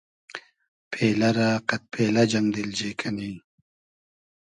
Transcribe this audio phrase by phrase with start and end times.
[0.91, 3.31] پېلۂ رۂ قئد پېلۂ جئنگ دیلجی کئنی